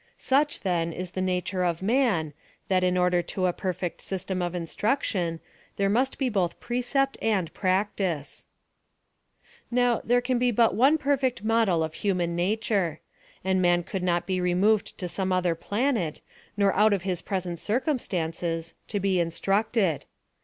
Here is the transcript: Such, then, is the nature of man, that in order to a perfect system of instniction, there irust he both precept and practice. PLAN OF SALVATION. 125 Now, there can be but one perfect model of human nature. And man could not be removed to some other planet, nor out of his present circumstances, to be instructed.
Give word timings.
Such, 0.17 0.61
then, 0.61 0.91
is 0.91 1.11
the 1.11 1.21
nature 1.21 1.63
of 1.63 1.83
man, 1.83 2.33
that 2.69 2.83
in 2.83 2.97
order 2.97 3.21
to 3.21 3.45
a 3.45 3.53
perfect 3.53 4.01
system 4.01 4.41
of 4.41 4.55
instniction, 4.55 5.39
there 5.75 5.91
irust 5.91 6.15
he 6.17 6.27
both 6.27 6.59
precept 6.59 7.19
and 7.21 7.53
practice. 7.53 8.47
PLAN 9.69 9.77
OF 9.77 9.87
SALVATION. 10.01 10.07
125 10.07 10.07
Now, 10.07 10.07
there 10.09 10.21
can 10.21 10.39
be 10.39 10.49
but 10.49 10.73
one 10.75 10.97
perfect 10.97 11.43
model 11.43 11.83
of 11.83 11.93
human 11.93 12.35
nature. 12.35 12.99
And 13.43 13.61
man 13.61 13.83
could 13.83 14.01
not 14.01 14.25
be 14.25 14.41
removed 14.41 14.97
to 14.97 15.07
some 15.07 15.31
other 15.31 15.53
planet, 15.53 16.21
nor 16.57 16.73
out 16.73 16.93
of 16.93 17.03
his 17.03 17.21
present 17.21 17.59
circumstances, 17.59 18.73
to 18.87 18.99
be 18.99 19.19
instructed. 19.19 20.05